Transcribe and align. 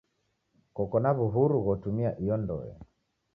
Koko 0.75 0.97
na 1.03 1.11
w'uhuru 1.17 1.55
ghotumia 1.65 2.11
iyo 2.23 2.35
ndoe. 2.41 2.71